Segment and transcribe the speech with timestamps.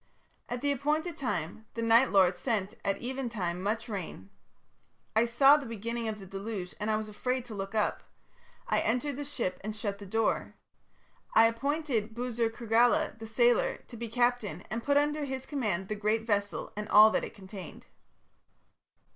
[0.49, 4.31] "At the appointed time the Night Lord sent at even time much rain.
[5.15, 8.01] I saw the beginning of the deluge and I was afraid to look up.
[8.67, 10.55] I entered the ship and shut the door.
[11.35, 15.93] I appointed Buzur Kurgala, the sailor, to be captain, and put under his command the
[15.93, 17.85] great vessel and all that it contained.